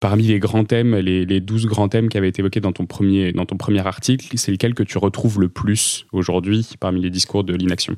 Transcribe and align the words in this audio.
parmi 0.00 0.24
les 0.24 0.38
grands 0.38 0.64
thèmes, 0.64 0.96
les, 0.96 1.24
les 1.24 1.40
12 1.40 1.66
grands 1.66 1.88
thèmes 1.88 2.08
qui 2.08 2.18
avaient 2.18 2.28
été 2.28 2.40
évoqués 2.40 2.60
dans 2.60 2.72
ton 2.72 2.86
premier, 2.86 3.32
dans 3.32 3.46
ton 3.46 3.56
premier 3.56 3.86
article, 3.86 4.36
c'est 4.36 4.50
lequel 4.50 4.74
que 4.74 4.82
tu 4.82 4.98
retrouves 4.98 5.40
le 5.40 5.48
plus 5.48 6.06
aujourd'hui 6.12 6.70
parmi 6.80 7.00
les 7.00 7.10
discours 7.10 7.44
de 7.44 7.54
l'inaction? 7.54 7.96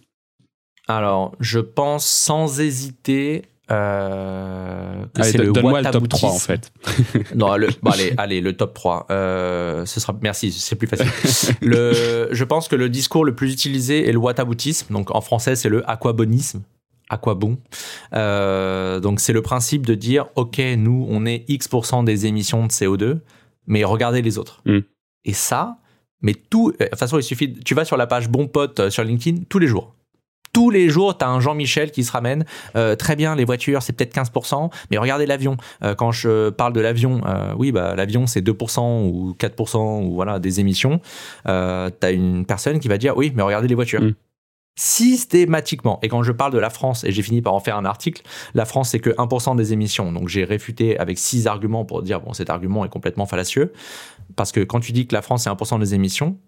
Alors, 0.89 1.35
je 1.39 1.61
pense 1.61 2.05
sans 2.05 2.61
hésiter 2.61 3.43
euh, 3.71 5.05
Donne-moi 5.15 5.83
le 5.83 5.91
top 5.91 6.09
3 6.09 6.31
en 6.31 6.39
fait. 6.39 6.73
non, 7.35 7.57
le, 7.57 7.69
bon, 7.83 7.93
allez, 7.93 8.13
allez, 8.19 8.41
le 8.41 8.55
top 8.55 8.75
3. 8.75 9.07
Euh, 9.11 9.87
ce 9.87 10.01
sera, 10.01 10.19
merci, 10.21 10.51
c'est 10.53 10.77
plus 10.77 10.89
facile. 10.89 11.07
le, 11.63 12.29
je 12.33 12.45
pense 12.45 12.69
que 12.69 12.77
le 12.77 12.89
discours 12.89 13.25
le 13.25 13.35
plus 13.35 13.53
utilisé 13.53 14.09
est 14.09 14.13
le 14.13 14.19
whataboutisme. 14.19 14.93
Donc 14.93 15.15
en 15.15 15.21
français, 15.21 15.55
c'est 15.57 15.69
le 15.69 15.89
aquabonisme. 15.89 16.63
À 17.13 17.19
quoi 17.19 17.35
bon 17.35 17.59
euh, 18.15 18.99
Donc 18.99 19.21
c'est 19.21 19.35
le 19.35 19.43
principe 19.43 19.85
de 19.85 19.95
dire, 19.95 20.29
ok, 20.35 20.59
nous, 20.79 21.07
on 21.11 21.27
est 21.27 21.45
X% 21.47 22.05
des 22.05 22.25
émissions 22.25 22.67
de 22.67 22.73
CO2, 22.73 23.19
mais 23.67 23.85
regardez 23.85 24.23
les 24.23 24.39
autres. 24.39 24.63
Mm. 24.65 24.79
Et 25.27 25.35
ça, 25.35 25.77
mais 26.23 26.33
tout, 26.33 26.73
de 26.73 26.85
toute 26.87 26.99
façon, 26.99 27.19
il 27.19 27.23
suffit, 27.23 27.53
tu 27.53 27.75
vas 27.75 27.85
sur 27.85 27.99
la 27.99 28.07
page 28.07 28.31
Bon 28.31 28.49
Pote 28.49 28.89
sur 28.89 29.05
LinkedIn 29.05 29.43
tous 29.51 29.59
les 29.59 29.67
jours 29.67 29.95
tous 30.53 30.71
les 30.71 30.89
jours, 30.89 31.17
tu 31.17 31.25
as 31.25 31.29
un 31.29 31.41
Jean-Michel 31.41 31.91
qui 31.91 32.05
se 32.05 32.13
ramène. 32.13 32.45
Euh, 32.77 32.95
très 32.95 33.17
bien, 33.17 33.35
les 33.35 33.45
voitures, 33.45 33.83
c'est 33.83 33.95
peut-être 33.95 34.15
15%, 34.15 34.71
mais 34.91 34.99
regardez 34.99 35.27
l'avion. 35.27 35.57
Euh, 35.83 35.95
quand 35.95 36.13
je 36.13 36.51
parle 36.51 36.73
de 36.75 36.81
l'avion, 36.81 37.23
euh, 37.27 37.55
oui, 37.57 37.73
bah, 37.73 37.95
l'avion, 37.97 38.27
c'est 38.27 38.43
2% 38.43 39.09
ou 39.09 39.35
4% 39.39 40.05
ou 40.05 40.15
voilà, 40.15 40.39
des 40.39 40.61
émissions. 40.61 41.01
tu 41.47 41.51
as 41.51 42.11
une 42.11 42.45
personne 42.45 42.81
qui 42.81 42.89
va 42.89 42.99
dire, 42.99 43.17
oui, 43.17 43.33
mais 43.35 43.43
regardez 43.43 43.69
les 43.69 43.75
voitures. 43.75 44.03
Mm. 44.03 44.15
Systématiquement. 44.75 45.99
Et 46.03 46.09
quand 46.09 46.23
je 46.23 46.33
parle 46.33 46.53
de 46.53 46.59
la 46.59 46.71
France, 46.71 47.05
et 47.05 47.13
j'ai 47.13 47.23
fini 47.23 47.43
par 47.43 47.55
en 47.55 47.61
faire 47.61 47.77
un 47.77 47.85
article, 47.85 48.23
la 48.55 48.65
France, 48.65 48.91
c'est 48.91 49.01
que 49.01 49.11
1% 49.11 49.55
des 49.57 49.73
émissions. 49.73 50.13
Donc 50.13 50.29
j'ai 50.29 50.45
réfuté 50.45 50.99
avec 50.99 51.19
six 51.19 51.47
arguments 51.47 51.85
pour 51.85 52.03
dire, 52.03 52.21
bon, 52.21 52.33
cet 52.33 52.49
argument 52.49 52.85
est 52.85 52.89
complètement 52.89 53.27
fallacieux. 53.27 53.73
Parce 54.35 54.51
que 54.51 54.61
quand 54.61 54.81
tu 54.81 54.93
dis 54.93 55.07
que 55.07 55.15
la 55.15 55.23
France, 55.23 55.45
c'est 55.45 55.51
1% 55.51 55.79
des 55.79 55.95
émissions, 55.95 56.39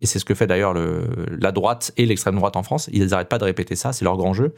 et 0.00 0.06
c'est 0.06 0.18
ce 0.18 0.24
que 0.24 0.34
fait 0.34 0.46
d'ailleurs 0.46 0.74
la 0.74 1.52
droite 1.52 1.92
et 1.96 2.06
l'extrême 2.06 2.36
droite 2.36 2.56
en 2.56 2.62
France, 2.62 2.88
ils 2.92 3.06
n'arrêtent 3.06 3.28
pas 3.28 3.38
de 3.38 3.44
répéter 3.44 3.74
ça, 3.74 3.92
c'est 3.92 4.04
leur 4.04 4.16
grand 4.16 4.32
jeu. 4.32 4.54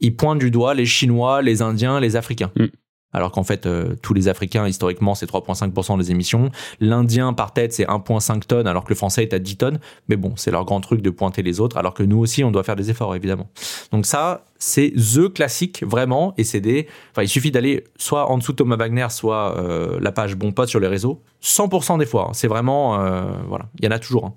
Ils 0.00 0.16
pointent 0.16 0.38
du 0.38 0.50
doigt 0.50 0.74
les 0.74 0.86
Chinois, 0.86 1.42
les 1.42 1.62
Indiens, 1.62 2.00
les 2.00 2.16
Africains. 2.16 2.50
Mm. 2.56 2.66
Alors 3.12 3.32
qu'en 3.32 3.42
fait, 3.42 3.66
euh, 3.66 3.94
tous 4.02 4.12
les 4.12 4.28
Africains, 4.28 4.66
historiquement, 4.68 5.14
c'est 5.14 5.26
3,5% 5.26 5.98
des 5.98 6.10
émissions. 6.10 6.50
L'Indien, 6.80 7.32
par 7.32 7.52
tête, 7.52 7.72
c'est 7.72 7.86
1,5 7.86 8.46
tonnes, 8.46 8.66
alors 8.66 8.84
que 8.84 8.90
le 8.90 8.96
Français 8.96 9.22
est 9.22 9.32
à 9.32 9.38
10 9.38 9.56
tonnes. 9.56 9.78
Mais 10.08 10.16
bon, 10.16 10.34
c'est 10.36 10.50
leur 10.50 10.64
grand 10.64 10.80
truc 10.80 11.00
de 11.00 11.10
pointer 11.10 11.42
les 11.42 11.60
autres, 11.60 11.78
alors 11.78 11.94
que 11.94 12.02
nous 12.02 12.18
aussi, 12.18 12.44
on 12.44 12.50
doit 12.50 12.64
faire 12.64 12.76
des 12.76 12.90
efforts, 12.90 13.14
évidemment. 13.16 13.48
Donc 13.90 14.06
ça, 14.06 14.44
c'est 14.58 14.92
the 14.92 15.32
classique, 15.32 15.82
vraiment. 15.86 16.34
Et 16.36 16.44
c'est 16.44 16.60
des... 16.60 16.88
Enfin, 17.12 17.22
il 17.22 17.28
suffit 17.28 17.50
d'aller 17.50 17.84
soit 17.96 18.30
en 18.30 18.38
dessous 18.38 18.52
de 18.52 18.56
Thomas 18.56 18.76
Wagner, 18.76 19.06
soit 19.10 19.56
euh, 19.58 19.98
la 20.00 20.12
page 20.12 20.36
Bon 20.36 20.52
Pote 20.52 20.68
sur 20.68 20.80
les 20.80 20.88
réseaux. 20.88 21.22
100% 21.42 21.98
des 21.98 22.06
fois. 22.06 22.28
Hein. 22.28 22.32
C'est 22.34 22.48
vraiment... 22.48 23.00
Euh, 23.00 23.22
voilà, 23.48 23.66
il 23.78 23.84
y 23.84 23.88
en 23.88 23.92
a 23.92 23.98
toujours. 23.98 24.34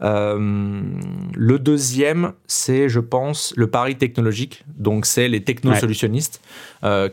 Hein. 0.00 0.38
le 1.34 1.58
deuxième, 1.58 2.32
c'est, 2.46 2.88
je 2.88 3.00
pense, 3.00 3.52
le 3.56 3.68
pari 3.68 3.96
technologique. 3.96 4.64
Donc, 4.76 5.06
c'est 5.06 5.28
les 5.28 5.44
technosolutionnistes 5.44 6.40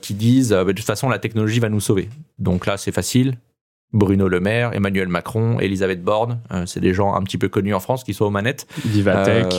qui 0.02 0.14
disent, 0.14 0.52
bah, 0.52 0.66
de 0.66 0.72
toute 0.72 0.86
façon, 0.86 1.10
la 1.10 1.20
technologie 1.20 1.60
va 1.60 1.70
nous 1.70 1.82
sauver. 1.82 2.10
Donc 2.40 2.66
là, 2.66 2.78
c'est 2.78 2.92
facile. 2.92 3.38
Bruno 3.94 4.28
Le 4.28 4.40
Maire, 4.40 4.74
Emmanuel 4.74 5.08
Macron, 5.08 5.60
Elisabeth 5.60 6.04
Borne, 6.04 6.40
euh, 6.52 6.66
c'est 6.66 6.80
des 6.80 6.94
gens 6.94 7.14
un 7.14 7.22
petit 7.22 7.38
peu 7.38 7.48
connus 7.48 7.76
en 7.76 7.80
France 7.80 8.04
qui 8.04 8.14
sont 8.14 8.26
aux 8.26 8.32
manettes. 8.32 8.68
Vivatech. 8.86 9.54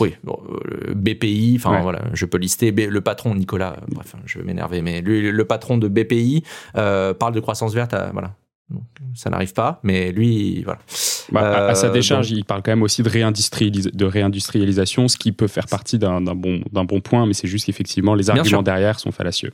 Euh, 0.00 0.04
oui, 0.04 0.14
euh, 0.26 0.94
BPI, 0.94 1.54
enfin 1.56 1.80
voilà, 1.80 2.02
je 2.12 2.26
peux 2.26 2.38
lister 2.38 2.70
le 2.70 3.00
patron 3.00 3.34
Nicolas, 3.34 3.76
bref, 3.88 4.14
je 4.26 4.38
vais 4.38 4.44
m'énerver, 4.44 4.82
mais 4.82 5.00
lui, 5.00 5.30
le 5.30 5.44
patron 5.44 5.78
de 5.78 5.88
BPI 5.88 6.44
parle 6.74 7.32
de 7.32 7.40
croissance 7.40 7.74
verte, 7.74 7.94
voilà, 8.12 8.34
ça 9.14 9.30
n'arrive 9.30 9.52
pas, 9.52 9.80
mais 9.82 10.12
lui, 10.12 10.62
voilà. 10.62 10.80
Bah, 11.32 11.68
à, 11.68 11.74
sa 11.74 11.88
euh, 11.88 11.90
décharge, 11.90 12.30
il 12.30 12.44
parle 12.44 12.62
quand 12.62 12.72
même 12.72 12.82
aussi 12.82 13.02
de, 13.02 13.96
de 13.96 14.04
réindustrialisation, 14.04 15.08
ce 15.08 15.16
qui 15.16 15.32
peut 15.32 15.46
faire 15.46 15.66
partie 15.66 15.98
d'un 15.98 16.20
bon, 16.20 16.60
bon 16.72 17.00
point, 17.00 17.26
mais 17.26 17.34
c'est 17.34 17.48
juste 17.48 17.66
qu'effectivement, 17.66 18.14
les 18.14 18.30
arguments 18.30 18.62
derrière 18.62 18.98
sont 19.00 19.12
fallacieux. 19.12 19.50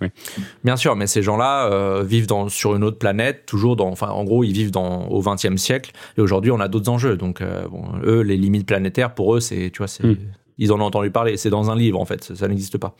Bien 0.65 0.77
sûr, 0.77 0.97
mais 0.97 1.07
ces 1.07 1.23
gens-là 1.23 1.71
euh, 1.71 2.03
vivent 2.03 2.27
dans, 2.27 2.49
sur 2.49 2.75
une 2.75 2.85
autre 2.85 2.99
planète, 2.99 3.45
toujours 3.47 3.77
dans, 3.77 3.89
enfin, 3.89 4.09
en 4.09 4.25
gros, 4.25 4.45
ils 4.45 4.53
vivent 4.53 4.71
dans, 4.71 5.07
au 5.09 5.23
XXe 5.23 5.57
siècle, 5.57 5.93
et 6.17 6.21
aujourd'hui, 6.21 6.51
on 6.51 6.61
a 6.61 6.69
d'autres 6.69 6.91
enjeux. 6.91 7.17
Donc, 7.17 7.41
euh, 7.41 7.67
bon, 7.69 7.85
eux, 8.05 8.21
les 8.21 8.37
limites 8.37 8.67
planétaires, 8.67 9.15
pour 9.15 9.35
eux, 9.37 9.41
c'est, 9.41 9.71
tu 9.71 9.79
vois, 9.79 9.89
c'est, 9.89 10.05
hmm 10.05 10.17
ils 10.61 10.73
en 10.73 10.81
ont 10.81 10.85
entendu 10.85 11.11
parler. 11.11 11.37
C'est 11.39 11.51
dans 11.51 11.71
un 11.71 11.75
livre, 11.75 11.99
en 11.99 12.05
fait. 12.05 12.37
Ça, 12.37 12.47
n'existe 12.47 12.77
pas. 12.77 12.95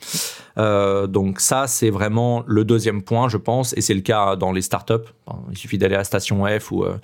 Euh, 0.57 1.05
donc, 1.05 1.39
ça, 1.39 1.67
c'est 1.67 1.91
vraiment 1.91 2.43
le 2.47 2.65
deuxième 2.65 3.03
point, 3.03 3.29
je 3.29 3.37
pense. 3.37 3.73
Et 3.77 3.81
c'est 3.81 3.93
le 3.93 4.01
cas 4.01 4.35
dans 4.35 4.51
les 4.51 4.63
startups. 4.63 5.07
Il 5.51 5.57
suffit 5.57 5.77
d'aller 5.77 5.95
à 5.95 6.03
Station 6.03 6.45
F 6.45 6.71
ou, 6.71 6.83
euh, 6.83 6.97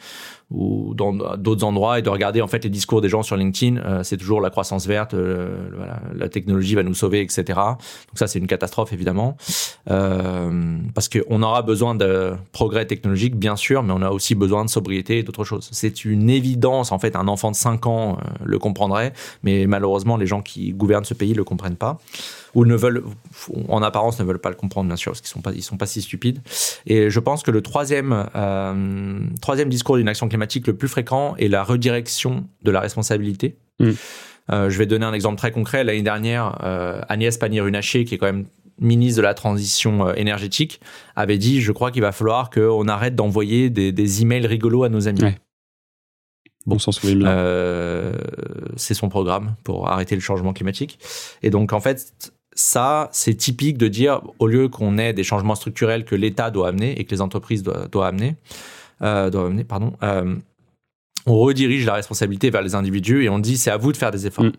ou 0.51 0.93
dans 0.95 1.13
d'autres 1.37 1.63
endroits 1.63 1.99
et 1.99 2.01
de 2.01 2.09
regarder 2.09 2.41
en 2.41 2.47
fait 2.47 2.63
les 2.63 2.69
discours 2.69 3.01
des 3.01 3.09
gens 3.09 3.23
sur 3.23 3.35
LinkedIn. 3.35 3.77
Euh, 3.77 4.03
c'est 4.03 4.17
toujours 4.17 4.41
la 4.41 4.49
croissance 4.49 4.87
verte, 4.87 5.13
euh, 5.13 5.69
la 6.13 6.29
technologie 6.29 6.75
va 6.75 6.83
nous 6.83 6.93
sauver, 6.93 7.21
etc. 7.21 7.43
Donc 7.47 8.15
ça, 8.15 8.27
c'est 8.27 8.39
une 8.39 8.47
catastrophe 8.47 8.93
évidemment, 8.93 9.37
parce 9.85 11.09
qu'on 11.09 11.41
aura 11.43 11.61
besoin 11.61 11.95
de 11.95 12.33
progrès 12.51 12.85
technologique, 12.85 13.35
bien 13.35 13.55
sûr, 13.55 13.83
mais 13.83 13.93
on 13.95 14.01
a 14.01 14.09
aussi 14.09 14.35
besoin 14.35 14.65
de 14.65 14.69
sobriété 14.69 15.19
et 15.19 15.23
d'autres 15.23 15.43
choses. 15.43 15.69
C'est 15.71 16.05
une 16.05 16.29
évidence, 16.29 16.91
en 16.91 16.99
fait, 16.99 17.15
un 17.15 17.27
enfant 17.27 17.51
de 17.51 17.55
5 17.55 17.85
ans 17.87 18.17
le 18.43 18.59
comprendrait, 18.59 19.13
mais 19.43 19.65
malheureusement, 19.67 20.17
les 20.17 20.27
gens 20.27 20.41
qui 20.41 20.73
gouvernent 20.73 21.05
ce 21.05 21.13
pays 21.13 21.33
le 21.33 21.43
comprennent 21.43 21.75
pas 21.75 21.99
ou 22.57 22.65
ne 22.65 22.75
veulent, 22.75 23.03
en 23.69 23.83
apparence, 23.83 24.19
ne 24.19 24.25
veulent 24.25 24.39
pas 24.39 24.49
le 24.49 24.55
comprendre, 24.55 24.87
bien 24.87 24.95
sûr, 24.95 25.11
parce 25.11 25.21
qu'ils 25.21 25.29
sont 25.29 25.41
pas, 25.41 25.51
ils 25.53 25.61
sont 25.61 25.77
pas 25.77 25.85
si 25.85 26.01
stupides. 26.01 26.39
Et 26.87 27.11
je 27.11 27.19
pense 27.19 27.43
que 27.43 27.51
le 27.51 27.61
troisième, 27.61 28.25
euh, 28.35 29.19
troisième 29.41 29.69
discours 29.69 29.97
d'une 29.97 30.07
action 30.07 30.27
climatique 30.27 30.65
le 30.65 30.75
plus 30.75 30.87
fréquent 30.87 31.35
est 31.35 31.49
la 31.49 31.63
redirection 31.63 32.47
de 32.63 32.71
la 32.71 32.79
responsabilité. 32.79 33.57
Mm. 33.79 33.91
Euh, 34.51 34.69
je 34.71 34.77
vais 34.79 34.87
donner 34.87 35.05
un 35.05 35.13
exemple 35.13 35.37
très 35.37 35.51
concret. 35.51 35.83
L'année 35.83 36.01
dernière, 36.01 36.57
euh, 36.63 36.99
Agnès 37.09 37.37
Pannier-Runacher, 37.37 38.05
qui 38.05 38.15
est 38.15 38.17
quand 38.17 38.25
même 38.25 38.45
ministre 38.79 39.17
de 39.17 39.23
la 39.23 39.35
transition 39.35 40.11
énergétique, 40.15 40.81
avait 41.15 41.37
dit, 41.37 41.61
je 41.61 41.71
crois 41.71 41.91
qu'il 41.91 42.01
va 42.01 42.11
falloir 42.11 42.49
qu'on 42.49 42.87
arrête 42.87 43.13
d'envoyer 43.13 43.69
des, 43.69 43.91
des, 43.91 44.21
emails 44.23 44.47
rigolos 44.47 44.83
à 44.83 44.89
nos 44.89 45.07
amis. 45.07 45.35
Bon, 46.65 46.79
s'en 46.79 46.91
souvient 46.91 47.15
bien. 47.17 48.13
c'est 48.77 48.95
son 48.95 49.09
programme 49.09 49.55
pour 49.63 49.89
arrêter 49.89 50.15
le 50.15 50.21
changement 50.21 50.53
climatique. 50.53 50.97
Et 51.43 51.51
donc, 51.51 51.71
en 51.71 51.79
fait, 51.79 52.31
ça, 52.57 53.09
c'est 53.11 53.35
typique 53.35 53.77
de 53.77 53.87
dire, 53.87 54.21
au 54.39 54.47
lieu 54.47 54.67
qu'on 54.67 54.97
ait 54.97 55.13
des 55.13 55.23
changements 55.23 55.53
structurels 55.53 56.05
que 56.05 56.15
l'État 56.15 56.49
doit 56.49 56.69
amener 56.69 56.99
et 56.99 57.03
que 57.03 57.11
les 57.11 57.21
entreprises 57.21 57.61
doivent, 57.61 58.07
amener, 58.07 58.35
euh, 59.03 59.31
amener, 59.31 59.63
pardon, 59.63 59.93
euh, 60.01 60.35
on 61.27 61.37
redirige 61.37 61.85
la 61.85 61.93
responsabilité 61.93 62.49
vers 62.49 62.63
les 62.63 62.73
individus 62.73 63.23
et 63.23 63.29
on 63.29 63.37
dit 63.37 63.57
c'est 63.57 63.69
à 63.69 63.77
vous 63.77 63.91
de 63.91 63.97
faire 63.97 64.09
des 64.09 64.25
efforts. 64.25 64.45
Mm. 64.45 64.53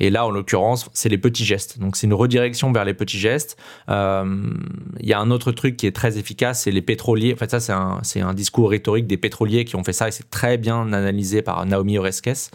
Et 0.00 0.10
là, 0.10 0.26
en 0.26 0.30
l'occurrence, 0.30 0.90
c'est 0.92 1.08
les 1.08 1.18
petits 1.18 1.44
gestes. 1.44 1.78
Donc, 1.78 1.94
c'est 1.94 2.06
une 2.06 2.14
redirection 2.14 2.72
vers 2.72 2.84
les 2.84 2.94
petits 2.94 3.18
gestes. 3.18 3.56
Euh, 3.90 4.50
il 4.98 5.08
y 5.08 5.12
a 5.12 5.20
un 5.20 5.30
autre 5.30 5.52
truc 5.52 5.76
qui 5.76 5.86
est 5.86 5.94
très 5.94 6.18
efficace, 6.18 6.62
c'est 6.62 6.70
les 6.70 6.82
pétroliers. 6.82 7.34
En 7.34 7.36
fait, 7.36 7.50
ça, 7.50 7.60
c'est 7.60 7.72
un, 7.72 8.28
un, 8.28 8.34
discours 8.34 8.70
rhétorique 8.70 9.06
des 9.06 9.18
pétroliers 9.18 9.64
qui 9.64 9.76
ont 9.76 9.84
fait 9.84 9.92
ça 9.92 10.08
et 10.08 10.10
c'est 10.10 10.30
très 10.30 10.56
bien 10.56 10.92
analysé 10.92 11.42
par 11.42 11.64
Naomi 11.66 11.98
Oreskes. 11.98 12.50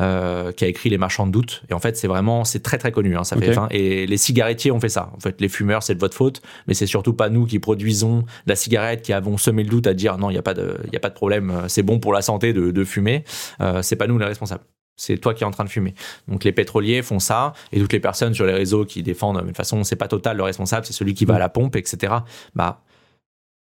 Euh, 0.00 0.50
qui 0.50 0.64
a 0.64 0.66
écrit 0.66 0.90
Les 0.90 0.98
Marchands 0.98 1.24
de 1.24 1.30
doute. 1.30 1.62
Et 1.70 1.72
en 1.72 1.78
fait, 1.78 1.96
c'est 1.96 2.08
vraiment, 2.08 2.44
c'est 2.44 2.64
très 2.64 2.78
très 2.78 2.90
connu. 2.90 3.16
Hein, 3.16 3.22
ça 3.22 3.36
fait 3.36 3.54
Et 3.70 4.08
les 4.08 4.16
cigarettiers 4.16 4.72
ont 4.72 4.80
fait 4.80 4.88
ça. 4.88 5.12
En 5.14 5.20
fait, 5.20 5.40
les 5.40 5.48
fumeurs, 5.48 5.84
c'est 5.84 5.94
de 5.94 6.00
votre 6.00 6.16
faute, 6.16 6.42
mais 6.66 6.74
c'est 6.74 6.88
surtout 6.88 7.12
pas 7.12 7.28
nous 7.28 7.46
qui 7.46 7.60
produisons 7.60 8.24
la 8.46 8.56
cigarette 8.56 9.02
qui 9.02 9.12
avons 9.12 9.38
semé 9.38 9.62
le 9.62 9.68
doute 9.68 9.86
à 9.86 9.94
dire 9.94 10.18
non, 10.18 10.30
il 10.30 10.34
y 10.34 10.38
a 10.38 10.42
pas 10.42 10.54
de, 10.54 10.78
il 10.90 10.96
a 10.96 11.00
pas 11.00 11.10
de 11.10 11.14
problème, 11.14 11.50
euh, 11.52 11.68
c'est 11.68 11.84
bon 11.84 12.00
pour 12.00 12.12
la 12.12 12.22
santé 12.22 12.52
de, 12.52 12.72
de 12.72 12.84
fumer. 12.84 13.22
Euh, 13.60 13.82
c'est 13.82 13.94
pas 13.94 14.08
nous 14.08 14.18
les 14.18 14.24
responsables. 14.24 14.64
C'est 14.96 15.18
toi 15.18 15.32
qui 15.32 15.44
es 15.44 15.46
en 15.46 15.52
train 15.52 15.62
de 15.64 15.70
fumer. 15.70 15.94
Donc 16.26 16.42
les 16.42 16.50
pétroliers 16.50 17.02
font 17.02 17.20
ça, 17.20 17.52
et 17.70 17.78
toutes 17.78 17.92
les 17.92 18.00
personnes 18.00 18.34
sur 18.34 18.46
les 18.46 18.52
réseaux 18.52 18.84
qui 18.84 19.04
défendent, 19.04 19.40
de 19.42 19.46
toute 19.46 19.56
façon, 19.56 19.84
c'est 19.84 19.94
pas 19.94 20.08
total 20.08 20.36
le 20.36 20.42
responsable, 20.42 20.86
c'est 20.86 20.92
celui 20.92 21.14
qui 21.14 21.24
va 21.24 21.36
à 21.36 21.38
la 21.38 21.48
pompe, 21.48 21.76
etc. 21.76 22.14
Bah, 22.56 22.82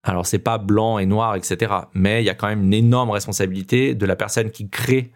alors 0.01 0.25
c'est 0.25 0.39
pas 0.39 0.57
blanc 0.57 0.97
et 0.97 1.05
noir, 1.05 1.35
etc. 1.35 1.71
Mais 1.93 2.23
il 2.23 2.25
y 2.25 2.31
a 2.31 2.33
quand 2.33 2.47
même 2.47 2.63
une 2.63 2.73
énorme 2.73 3.11
responsabilité 3.11 3.93
de 3.93 4.05
la 4.07 4.15
personne 4.15 4.49
qui 4.49 4.69
crée 4.69 5.11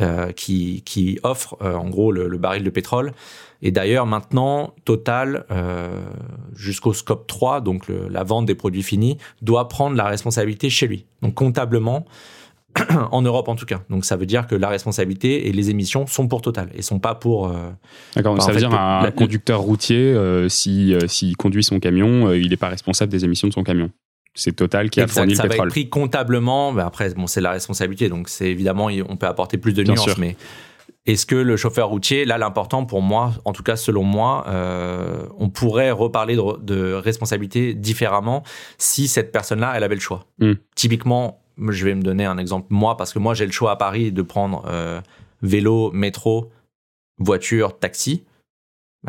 euh, 0.00 0.32
qui, 0.32 0.80
qui, 0.86 1.18
offre 1.22 1.58
euh, 1.60 1.74
en 1.74 1.90
gros 1.90 2.12
le, 2.12 2.38
baril 2.38 2.64
de 2.64 2.70
pétrole. 2.70 3.12
Et 3.60 3.70
d'ailleurs 3.70 4.06
maintenant, 4.06 4.72
Total, 4.86 5.44
euh, 5.50 6.00
jusqu'au 6.54 6.94
scope 6.94 7.26
3, 7.26 7.60
donc 7.60 7.88
la 7.88 8.24
vente 8.24 8.46
des 8.46 8.54
produits 8.54 8.82
finis, 8.82 9.18
doit 9.42 9.68
prendre 9.68 9.94
la 9.94 10.06
responsabilité 10.06 10.70
chez 10.70 10.86
lui. 10.86 11.04
Donc 11.20 11.34
comptablement, 11.34 12.06
en 13.10 13.20
Europe 13.20 13.48
en 13.48 13.54
tout 13.54 13.66
cas. 13.66 13.82
Donc 13.90 14.06
ça 14.06 14.16
veut 14.16 14.24
dire 14.24 14.46
que 14.46 14.54
la 14.54 14.70
responsabilité 14.70 15.48
et 15.48 15.52
les 15.52 15.68
émissions 15.68 16.06
sont 16.06 16.26
pour 16.26 16.40
Total 16.40 16.70
et 16.72 16.80
sont 16.80 16.98
pas 16.98 17.14
pour. 17.14 17.54
D'accord. 18.16 18.40
ça 18.40 18.50
veut 18.50 18.60
dire 18.60 18.72
un 18.72 19.10
conducteur 19.10 19.60
routier, 19.60 20.16
si 20.48 20.94
s'il 21.06 21.36
conduit 21.36 21.64
son 21.64 21.80
camion, 21.80 22.32
il 22.32 22.48
n'est 22.48 22.56
pas 22.56 22.68
responsable 22.68 23.12
des 23.12 23.26
émissions 23.26 23.48
de 23.48 23.52
son 23.52 23.62
camion 23.62 23.90
c'est 24.34 24.52
Total 24.52 24.90
qui 24.90 25.00
a 25.00 25.06
fourni 25.06 25.36
ça 25.36 25.42
le 25.42 25.48
pétrole. 25.48 25.58
Ça 25.58 25.62
va 25.62 25.66
être 25.66 25.72
pris 25.72 25.88
comptablement, 25.88 26.72
mais 26.72 26.82
après, 26.82 27.10
bon, 27.14 27.26
c'est 27.26 27.40
la 27.40 27.50
responsabilité, 27.50 28.08
donc 28.08 28.28
c'est 28.28 28.48
évidemment, 28.48 28.88
on 29.08 29.16
peut 29.16 29.26
apporter 29.26 29.58
plus 29.58 29.72
de 29.72 29.82
nuances, 29.82 30.16
mais 30.18 30.36
Est-ce 31.04 31.26
que 31.26 31.34
le 31.34 31.56
chauffeur 31.56 31.88
routier, 31.88 32.24
là, 32.24 32.38
l'important 32.38 32.84
pour 32.84 33.02
moi, 33.02 33.32
en 33.44 33.52
tout 33.52 33.64
cas 33.64 33.76
selon 33.76 34.04
moi, 34.04 34.44
euh, 34.48 35.26
on 35.36 35.48
pourrait 35.48 35.90
reparler 35.90 36.36
de, 36.36 36.92
responsabilité 36.92 37.74
différemment 37.74 38.44
si 38.78 39.08
cette 39.08 39.32
personne-là, 39.32 39.72
elle 39.76 39.82
avait 39.82 39.96
le 39.96 40.00
choix? 40.00 40.26
Mm. 40.38 40.52
Typiquement, 40.76 41.42
je 41.58 41.84
vais 41.84 41.94
me 41.94 42.02
donner 42.02 42.24
un 42.24 42.38
exemple 42.38 42.68
moi, 42.70 42.96
parce 42.96 43.12
que 43.12 43.18
moi, 43.18 43.34
j'ai 43.34 43.46
le 43.46 43.52
choix 43.52 43.72
à 43.72 43.76
Paris 43.76 44.12
de 44.12 44.22
prendre 44.22 44.64
euh, 44.66 45.00
vélo, 45.42 45.90
métro, 45.92 46.50
voiture, 47.18 47.78
taxi, 47.78 48.24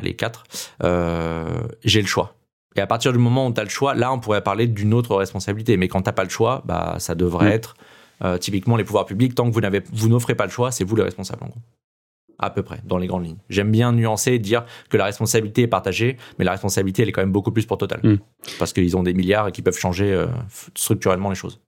les 0.02 0.16
quatre. 0.16 0.44
Euh, 0.84 1.62
j'ai 1.84 2.02
le 2.02 2.08
choix. 2.08 2.36
Et 2.76 2.82
à 2.82 2.88
partir 2.88 3.12
du 3.14 3.20
moment 3.20 3.48
où 3.48 3.54
tu 3.54 3.62
as 3.62 3.64
le 3.64 3.70
choix, 3.70 3.94
là, 3.94 4.12
on 4.12 4.20
pourrait 4.20 4.42
parler 4.42 4.68
d'une 4.68 4.94
autre 4.94 5.16
responsabilité. 5.16 5.78
Mais 5.78 5.88
quand 5.88 6.02
tu 6.02 6.10
n'as 6.10 6.14
pas 6.14 6.24
le 6.24 6.30
choix, 6.30 6.64
bah, 6.66 6.96
ça 7.00 7.16
devrait 7.16 7.50
mm. 7.50 7.54
être 7.54 7.76
typiquement 8.40 8.78
les 8.78 8.86
pouvoirs 8.86 9.06
publics. 9.06 9.36
Tant 9.36 9.48
que 9.50 9.54
vous 9.54 9.60
n'avez, 9.60 9.84
vous 9.92 10.08
n'offrez 10.08 10.34
pas 10.34 10.46
le 10.46 10.52
choix, 10.52 10.72
c'est 10.72 10.86
vous 10.86 10.96
le 10.96 11.04
responsable 11.04 11.44
en 11.44 11.48
gros 11.48 11.60
à 12.44 12.50
peu 12.50 12.64
près, 12.64 12.80
dans 12.86 12.98
les 12.98 13.08
grandes 13.08 13.26
lignes. 13.26 13.38
J'aime 13.50 13.72
bien 13.72 13.92
nuancer 13.92 14.34
et 14.34 14.40
dire 14.40 14.66
que 14.90 14.98
la 14.98 15.06
responsabilité 15.06 15.64
est 15.64 15.68
partagée, 15.68 16.18
mais 16.38 16.46
la 16.46 16.52
responsabilité, 16.52 17.04
elle 17.04 17.10
est 17.10 17.12
quand 17.12 17.22
même 17.22 17.32
beaucoup 17.32 17.52
plus 17.52 17.66
pour 17.66 17.78
Total. 17.78 18.00
Hmm. 18.04 18.18
Parce 18.60 18.72
qu'ils 18.72 18.96
ont 18.96 19.04
des 19.04 19.14
milliards 19.14 19.48
et 19.48 19.52
qui 19.52 19.62
peuvent 19.62 19.78
changer 19.78 20.12
euh, 20.14 20.28
structurellement 20.76 21.30
les 21.30 21.36
choses. 21.36 21.60